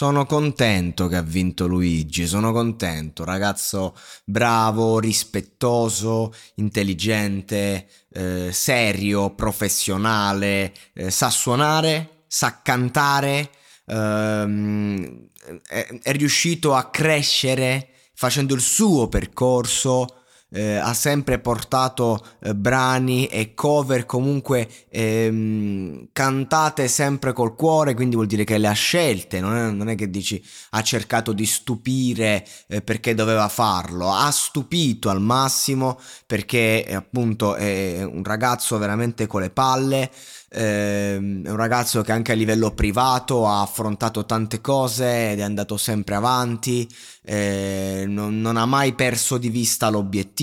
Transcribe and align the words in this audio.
Sono 0.00 0.24
contento 0.24 1.08
che 1.08 1.16
ha 1.16 1.20
vinto 1.20 1.66
Luigi, 1.66 2.26
sono 2.26 2.52
contento, 2.52 3.22
ragazzo 3.22 3.94
bravo, 4.24 4.98
rispettoso, 4.98 6.32
intelligente, 6.54 7.86
eh, 8.10 8.48
serio, 8.50 9.34
professionale, 9.34 10.72
eh, 10.94 11.10
sa 11.10 11.28
suonare, 11.28 12.22
sa 12.28 12.62
cantare, 12.62 13.50
ehm, 13.88 15.28
è, 15.68 15.98
è 16.02 16.12
riuscito 16.12 16.74
a 16.74 16.88
crescere 16.88 17.90
facendo 18.14 18.54
il 18.54 18.62
suo 18.62 19.06
percorso, 19.06 20.19
eh, 20.50 20.76
ha 20.76 20.94
sempre 20.94 21.38
portato 21.38 22.24
eh, 22.42 22.54
brani 22.54 23.26
e 23.26 23.54
cover 23.54 24.06
comunque 24.06 24.68
ehm, 24.88 26.08
cantate 26.12 26.88
sempre 26.88 27.32
col 27.32 27.54
cuore, 27.54 27.94
quindi 27.94 28.14
vuol 28.14 28.26
dire 28.26 28.44
che 28.44 28.58
le 28.58 28.68
ha 28.68 28.72
scelte, 28.72 29.40
non 29.40 29.56
è, 29.56 29.70
non 29.70 29.88
è 29.88 29.94
che 29.94 30.10
dici 30.10 30.42
ha 30.70 30.82
cercato 30.82 31.32
di 31.32 31.46
stupire 31.46 32.46
eh, 32.68 32.82
perché 32.82 33.14
doveva 33.14 33.48
farlo, 33.48 34.10
ha 34.12 34.30
stupito 34.30 35.08
al 35.08 35.20
massimo 35.20 35.98
perché 36.26 36.86
appunto 36.92 37.54
è 37.54 38.02
un 38.02 38.24
ragazzo 38.24 38.78
veramente 38.78 39.26
con 39.26 39.40
le 39.40 39.50
palle. 39.50 40.10
Ehm, 40.52 41.44
è 41.44 41.50
un 41.50 41.56
ragazzo 41.56 42.02
che 42.02 42.10
anche 42.10 42.32
a 42.32 42.34
livello 42.34 42.72
privato 42.72 43.46
ha 43.46 43.62
affrontato 43.62 44.26
tante 44.26 44.60
cose 44.60 45.30
ed 45.30 45.38
è 45.38 45.42
andato 45.42 45.76
sempre 45.76 46.16
avanti, 46.16 46.88
eh, 47.22 48.04
non, 48.08 48.40
non, 48.40 48.56
ha 48.56 48.66
mai 48.66 48.94
perso 48.94 49.38
di 49.38 49.48
vista 49.48 49.88
l'obiettivo, 49.90 50.38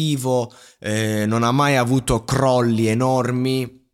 eh, 0.80 1.26
non 1.26 1.44
ha 1.44 1.52
mai 1.52 1.76
avuto 1.76 2.24
crolli 2.24 2.88
enormi 2.88 3.86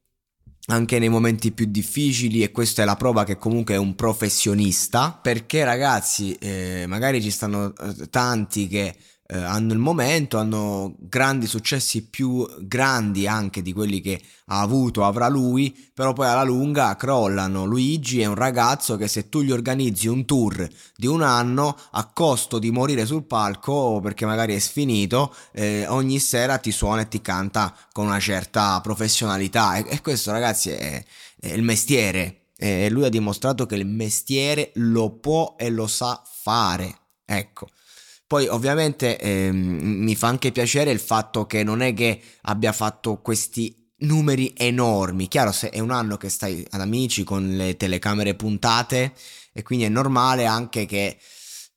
anche 0.67 0.97
nei 0.97 1.09
momenti 1.09 1.51
più 1.51 1.65
difficili 1.65 2.41
e 2.41 2.51
questa 2.51 2.83
è 2.83 2.85
la 2.85 2.95
prova 2.95 3.25
che 3.25 3.37
comunque 3.37 3.73
è 3.73 3.77
un 3.77 3.95
professionista 3.95 5.11
perché 5.11 5.63
ragazzi 5.65 6.33
eh, 6.35 6.85
magari 6.87 7.21
ci 7.21 7.31
stanno 7.31 7.73
eh, 7.75 8.09
tanti 8.09 8.67
che 8.67 8.95
eh, 9.25 9.37
hanno 9.37 9.73
il 9.73 9.79
momento, 9.79 10.37
hanno 10.37 10.95
grandi 10.99 11.47
successi 11.47 12.07
più 12.07 12.45
grandi 12.61 13.25
anche 13.25 13.61
di 13.61 13.71
quelli 13.71 14.01
che 14.01 14.21
ha 14.47 14.59
avuto, 14.59 15.05
avrà 15.05 15.29
lui, 15.29 15.75
però 15.93 16.13
poi 16.13 16.27
alla 16.27 16.43
lunga 16.43 16.95
crollano. 16.95 17.65
Luigi 17.65 18.21
è 18.21 18.25
un 18.25 18.35
ragazzo 18.35 18.97
che 18.97 19.07
se 19.07 19.29
tu 19.29 19.41
gli 19.41 19.51
organizzi 19.51 20.07
un 20.07 20.25
tour 20.25 20.67
di 20.95 21.07
un 21.07 21.21
anno 21.21 21.77
a 21.91 22.05
costo 22.11 22.59
di 22.59 22.71
morire 22.71 23.05
sul 23.05 23.23
palco 23.23 23.99
perché 24.01 24.25
magari 24.25 24.55
è 24.55 24.59
sfinito, 24.59 25.33
eh, 25.53 25.87
ogni 25.87 26.19
sera 26.19 26.57
ti 26.57 26.71
suona 26.71 27.01
e 27.01 27.07
ti 27.07 27.21
canta 27.21 27.73
con 27.91 28.05
una 28.05 28.19
certa 28.19 28.79
professionalità 28.81 29.75
e, 29.75 29.85
e 29.87 30.01
questo 30.01 30.31
ragazzi 30.31 30.69
è, 30.69 31.03
è 31.39 31.53
il 31.53 31.63
mestiere 31.63 32.39
e 32.55 32.89
lui 32.89 33.03
ha 33.03 33.09
dimostrato 33.09 33.65
che 33.65 33.75
il 33.75 33.85
mestiere 33.85 34.71
lo 34.75 35.11
può 35.11 35.55
e 35.57 35.69
lo 35.69 35.87
sa 35.87 36.21
fare. 36.25 36.95
Ecco. 37.25 37.67
Poi 38.33 38.47
ovviamente 38.47 39.19
eh, 39.19 39.51
mi 39.51 40.15
fa 40.15 40.25
anche 40.25 40.51
piacere 40.51 40.89
il 40.89 40.97
fatto 40.97 41.45
che 41.45 41.63
non 41.63 41.83
è 41.83 41.93
che 41.93 42.19
abbia 42.41 42.71
fatto 42.71 43.17
questi 43.21 43.93
numeri 43.97 44.51
enormi. 44.57 45.27
Chiaro, 45.27 45.51
se 45.51 45.69
è 45.69 45.77
un 45.77 45.91
anno 45.91 46.17
che 46.17 46.29
stai 46.29 46.65
ad 46.71 46.81
amici 46.81 47.23
con 47.23 47.55
le 47.55 47.77
telecamere 47.77 48.33
puntate 48.33 49.13
e 49.53 49.61
quindi 49.61 49.85
è 49.85 49.89
normale 49.89 50.47
anche 50.47 50.87
che 50.87 51.15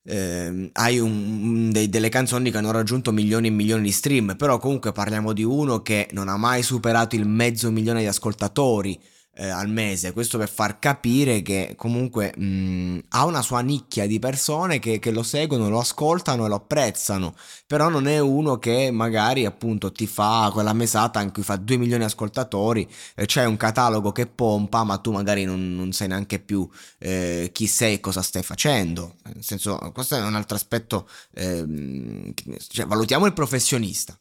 eh, 0.05 0.71
hai 0.73 0.99
un, 0.99 1.69
dei, 1.71 1.91
delle 1.91 2.09
canzoni 2.09 2.51
che 2.51 2.57
hanno 2.57 2.71
raggiunto 2.71 3.13
milioni 3.13 3.49
e 3.49 3.51
milioni 3.51 3.83
di 3.83 3.93
stream, 3.93 4.35
però 4.39 4.57
comunque 4.57 4.93
parliamo 4.93 5.35
di 5.35 5.45
uno 5.45 5.83
che 5.83 6.09
non 6.13 6.31
ha 6.31 6.39
mai 6.39 6.63
superato 6.63 7.17
il 7.17 7.27
mezzo 7.27 7.71
milione 7.71 8.01
di 8.01 8.07
ascoltatori 8.07 8.99
eh, 9.37 9.49
al 9.49 9.69
mese. 9.69 10.13
Questo 10.13 10.39
per 10.39 10.49
far 10.49 10.79
capire 10.79 11.43
che 11.43 11.75
comunque 11.77 12.33
mh, 12.37 13.01
ha 13.11 13.25
una 13.25 13.43
sua 13.43 13.61
nicchia 13.61 14.07
di 14.07 14.19
persone 14.19 14.79
che, 14.79 14.99
che, 14.99 15.11
lo 15.11 15.23
seguono, 15.23 15.69
lo 15.69 15.79
ascoltano 15.79 16.47
e 16.47 16.49
lo 16.49 16.57
apprezzano. 16.57 17.35
Però 17.67 17.89
non 17.89 18.07
è 18.07 18.19
uno 18.19 18.59
che 18.59 18.91
magari 18.91 19.45
appunto 19.45 19.93
ti 19.93 20.07
fa 20.07 20.51
quella 20.53 20.73
mesata 20.73 21.21
in 21.21 21.33
cui 21.33 21.43
fa 21.43 21.57
2 21.57 21.77
milioni 21.77 22.01
di 22.01 22.07
ascoltatori, 22.07 22.89
eh, 23.15 23.27
c'è 23.27 23.45
un 23.45 23.57
catalogo 23.57 24.13
che 24.13 24.27
pompa, 24.27 24.85
ma 24.85 24.99
tu 24.99 25.13
magari 25.13 25.45
non, 25.45 25.75
non 25.75 25.93
sai 25.93 26.09
neanche 26.09 26.39
più 26.39 26.69
eh, 26.99 27.51
chi 27.53 27.67
sei 27.67 27.95
e 27.95 28.01
cosa 28.01 28.23
stai 28.23 28.43
facendo. 28.43 29.17
Nel 29.25 29.45
senso, 29.45 29.77
questo 29.93 30.17
è 30.17 30.23
un 30.23 30.35
altro 30.35 30.57
aspetto. 30.57 31.09
Ehm, 31.35 32.33
cioè, 32.69 32.87
valutiamo 32.87 33.27
il 33.27 33.33
professionista 33.33 34.19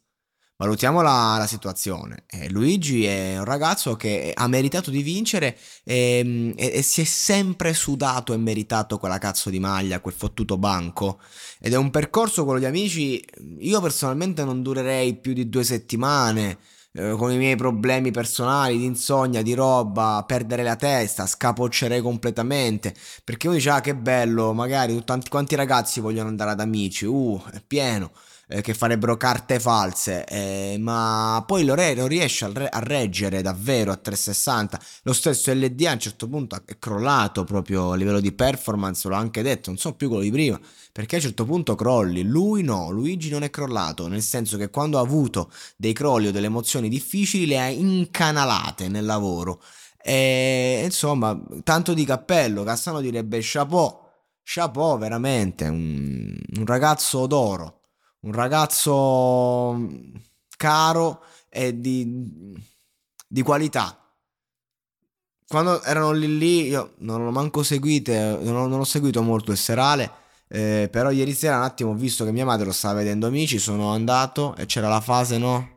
valutiamo 0.57 1.01
la, 1.01 1.35
la 1.37 1.47
situazione. 1.47 2.23
Eh, 2.27 2.49
Luigi 2.49 3.05
è 3.05 3.37
un 3.37 3.45
ragazzo 3.45 3.95
che 3.95 4.31
ha 4.33 4.47
meritato 4.47 4.89
di 4.89 5.01
vincere 5.01 5.57
e, 5.83 6.53
e, 6.55 6.71
e, 6.75 6.81
si 6.81 7.01
è 7.01 7.03
sempre 7.03 7.73
sudato 7.73 8.33
e 8.33 8.37
meritato 8.37 8.97
quella 8.97 9.17
cazzo 9.17 9.49
di 9.49 9.59
maglia, 9.59 9.99
quel 9.99 10.13
fottuto 10.13 10.57
banco. 10.57 11.19
Ed 11.59 11.73
è 11.73 11.77
un 11.77 11.91
percorso, 11.91 12.43
quello 12.45 12.59
di 12.59 12.65
amici, 12.65 13.23
io 13.59 13.81
personalmente 13.81 14.43
non 14.43 14.61
durerei 14.61 15.15
più 15.15 15.33
di 15.33 15.49
due 15.49 15.63
settimane. 15.63 16.57
Eh, 16.97 17.11
con 17.17 17.29
i 17.29 17.37
miei 17.37 17.57
problemi 17.57 18.11
personali 18.11 18.77
di 18.77 18.85
insonnia, 18.85 19.41
di 19.41 19.53
roba, 19.53 20.23
perdere 20.25 20.63
la 20.63 20.77
testa, 20.77 21.25
scapoccerei 21.25 22.01
completamente. 22.01 22.93
Perché 23.23 23.47
uno 23.47 23.57
dice, 23.57 23.69
ah, 23.71 23.81
che 23.81 23.95
bello, 23.95 24.53
magari 24.53 25.03
tanti 25.03 25.29
quanti 25.29 25.55
ragazzi 25.55 25.99
vogliono 25.99 26.29
andare 26.29 26.51
ad 26.51 26.61
amici, 26.61 27.05
uh, 27.05 27.41
è 27.51 27.61
pieno 27.65 28.11
eh, 28.47 28.61
che 28.61 28.73
farebbero 28.73 29.17
carte 29.17 29.59
false, 29.59 30.23
eh, 30.25 30.77
ma 30.79 31.43
poi 31.47 31.65
lo, 31.65 31.73
re- 31.73 31.95
lo 31.95 32.07
riesce 32.07 32.45
a, 32.45 32.51
re- 32.53 32.69
a, 32.69 32.79
reggere 32.79 33.41
davvero 33.41 33.91
a 33.91 33.95
360. 33.95 34.79
Lo 35.03 35.13
stesso 35.13 35.51
LD 35.53 35.81
a 35.85 35.93
un 35.93 35.99
certo 35.99 36.27
punto 36.27 36.55
è 36.65 36.77
crollato 36.77 37.43
proprio 37.43 37.91
a 37.91 37.95
livello 37.95 38.19
di 38.19 38.31
performance, 38.31 39.07
l'ho 39.07 39.15
anche 39.15 39.41
detto, 39.41 39.69
non 39.69 39.79
so 39.79 39.93
più 39.93 40.07
quello 40.07 40.23
di 40.23 40.31
prima, 40.31 40.59
perché 40.91 41.15
a 41.15 41.17
un 41.19 41.25
certo 41.25 41.45
punto 41.45 41.75
crolli. 41.75 42.23
Lui 42.23 42.63
no, 42.63 42.89
Luigi 42.91 43.29
non 43.29 43.43
è 43.43 43.49
crollato, 43.49 44.07
nel 44.07 44.21
senso 44.21 44.57
che 44.57 44.69
quando 44.69 44.97
ha 44.97 45.01
avuto 45.01 45.51
dei 45.75 45.93
crolli 45.93 46.27
o 46.27 46.31
delle 46.31 46.47
emozioni 46.47 46.89
difficili 46.89 47.45
le 47.47 47.59
ha 47.59 47.67
incanalate 47.69 48.87
nel 48.87 49.05
lavoro. 49.05 49.61
E 50.07 50.81
insomma, 50.83 51.39
tanto 51.63 51.95
di 51.95 52.05
cappello, 52.05 52.63
Cassano 52.63 53.01
direbbe 53.01 53.39
chapeau, 53.41 54.01
chapeau 54.43 54.99
veramente, 54.99 55.65
un, 55.65 56.31
un 56.57 56.65
ragazzo 56.65 57.25
d'oro 57.25 57.79
un 58.25 58.31
ragazzo 58.33 59.73
mm, 59.73 60.15
caro 60.57 61.21
e 61.49 61.79
di, 61.79 62.53
di 63.27 63.41
qualità. 63.41 63.99
Quando 65.47 65.81
erano 65.83 66.11
lì 66.11 66.37
lì, 66.37 66.67
io 66.67 66.95
non 66.99 67.23
l'ho 67.23 67.31
manco 67.31 67.63
seguito, 67.63 68.11
non 68.11 68.69
non 68.69 68.79
ho 68.79 68.83
seguito 68.83 69.21
molto 69.21 69.51
il 69.51 69.57
serale, 69.57 70.11
eh, 70.47 70.89
però 70.91 71.11
ieri 71.11 71.33
sera 71.33 71.57
un 71.57 71.63
attimo 71.63 71.91
ho 71.91 71.95
visto 71.95 72.25
che 72.25 72.31
mia 72.31 72.45
madre 72.45 72.65
lo 72.65 72.71
stava 72.71 72.95
vedendo 72.95 73.27
amici, 73.27 73.59
sono 73.59 73.91
andato 73.91 74.55
e 74.55 74.65
c'era 74.65 74.89
la 74.89 75.01
fase, 75.01 75.37
no? 75.37 75.73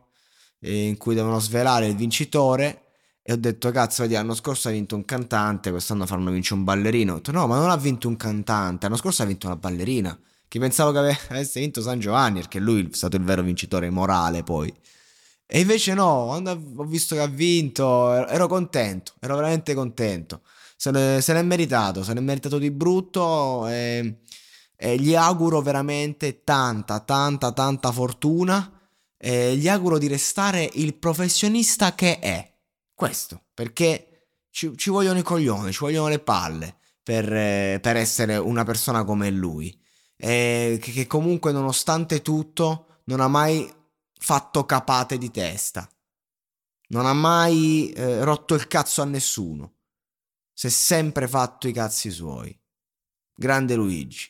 in 0.61 0.97
cui 0.97 1.15
devono 1.15 1.39
svelare 1.39 1.87
il 1.87 1.95
vincitore 1.95 2.83
e 3.21 3.33
ho 3.33 3.37
detto 3.37 3.71
cazzo 3.71 4.01
vedi 4.01 4.15
l'anno 4.15 4.33
scorso 4.33 4.67
ha 4.67 4.71
vinto 4.71 4.95
un 4.95 5.05
cantante 5.05 5.69
quest'anno 5.71 6.05
faranno 6.05 6.31
vincere 6.31 6.55
un 6.55 6.65
ballerino 6.65 7.13
ho 7.13 7.15
detto 7.17 7.31
no 7.31 7.47
ma 7.47 7.57
non 7.59 7.69
ha 7.69 7.77
vinto 7.77 8.07
un 8.07 8.17
cantante 8.17 8.85
l'anno 8.85 8.97
scorso 8.97 9.23
ha 9.23 9.25
vinto 9.25 9.45
una 9.47 9.55
ballerina 9.55 10.17
che 10.49 10.59
pensavo 10.59 10.91
che 10.91 11.17
avesse 11.29 11.59
vinto 11.59 11.81
San 11.81 11.99
Giovanni, 11.99 12.39
perché 12.39 12.59
lui 12.59 12.89
è 12.91 12.95
stato 12.95 13.15
il 13.15 13.23
vero 13.23 13.43
vincitore 13.43 13.89
morale 13.89 14.43
poi. 14.43 14.73
E 15.45 15.59
invece 15.61 15.93
no, 15.93 16.25
quando 16.27 16.51
ho 16.75 16.83
visto 16.83 17.15
che 17.15 17.21
ha 17.21 17.27
vinto, 17.27 18.11
ero 18.27 18.47
contento, 18.47 19.13
ero 19.19 19.35
veramente 19.35 19.73
contento. 19.73 20.41
Se, 20.75 20.91
ne, 20.91 21.21
se 21.21 21.33
l'è 21.33 21.41
meritato, 21.43 22.03
se 22.03 22.13
l'è 22.13 22.19
meritato 22.19 22.57
di 22.57 22.71
brutto 22.71 23.67
e, 23.67 24.21
e, 24.75 24.97
gli 24.97 25.15
auguro 25.15 25.61
veramente 25.61 26.43
tanta, 26.43 26.99
tanta, 26.99 27.51
tanta 27.51 27.91
fortuna 27.91 28.73
eh, 29.17 29.55
gli 29.55 29.67
auguro 29.67 29.97
di 29.97 30.07
restare 30.07 30.69
il 30.73 30.95
professionista 30.95 31.93
che 31.93 32.19
è. 32.19 32.53
Questo, 32.93 33.43
perché 33.53 34.29
ci, 34.49 34.75
ci 34.75 34.89
vogliono 34.89 35.19
i 35.19 35.23
coglioni, 35.23 35.71
ci 35.71 35.79
vogliono 35.79 36.07
le 36.07 36.19
palle 36.19 36.77
per, 37.03 37.31
eh, 37.31 37.79
per 37.81 37.97
essere 37.97 38.37
una 38.37 38.63
persona 38.63 39.03
come 39.03 39.29
lui. 39.29 39.77
E 40.21 40.77
che, 40.81 40.91
che 40.91 41.07
comunque 41.07 41.53
nonostante 41.53 42.21
tutto 42.21 43.01
non 43.05 43.21
ha 43.21 43.29
mai 43.29 43.73
fatto 44.19 44.65
capate 44.65 45.17
di 45.17 45.31
testa. 45.31 45.89
Non 46.89 47.05
ha 47.05 47.13
mai 47.13 47.91
eh, 47.91 48.23
rotto 48.23 48.53
il 48.55 48.67
cazzo 48.67 49.01
a 49.01 49.05
nessuno. 49.05 49.75
Si 50.53 50.67
è 50.67 50.69
sempre 50.69 51.27
fatto 51.27 51.67
i 51.67 51.71
cazzi 51.71 52.11
suoi. 52.11 52.57
Grande 53.33 53.75
Luigi. 53.75 54.29